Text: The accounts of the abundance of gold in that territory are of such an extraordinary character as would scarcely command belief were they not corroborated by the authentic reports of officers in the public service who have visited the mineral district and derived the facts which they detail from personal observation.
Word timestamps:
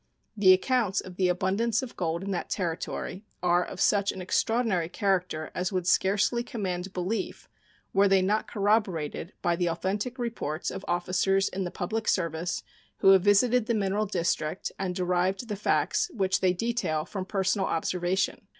The 0.35 0.51
accounts 0.51 0.99
of 0.99 1.15
the 1.17 1.27
abundance 1.27 1.83
of 1.83 1.95
gold 1.95 2.23
in 2.23 2.31
that 2.31 2.49
territory 2.49 3.23
are 3.43 3.63
of 3.63 3.79
such 3.79 4.11
an 4.11 4.19
extraordinary 4.19 4.89
character 4.89 5.51
as 5.53 5.71
would 5.71 5.85
scarcely 5.85 6.41
command 6.41 6.91
belief 6.91 7.47
were 7.93 8.07
they 8.07 8.23
not 8.23 8.47
corroborated 8.49 9.33
by 9.43 9.55
the 9.55 9.69
authentic 9.69 10.17
reports 10.17 10.71
of 10.71 10.83
officers 10.87 11.49
in 11.49 11.65
the 11.65 11.69
public 11.69 12.07
service 12.07 12.63
who 12.97 13.09
have 13.09 13.21
visited 13.21 13.67
the 13.67 13.75
mineral 13.75 14.07
district 14.07 14.71
and 14.79 14.95
derived 14.95 15.47
the 15.47 15.55
facts 15.55 16.09
which 16.15 16.39
they 16.41 16.51
detail 16.51 17.05
from 17.05 17.23
personal 17.25 17.67
observation. 17.67 18.47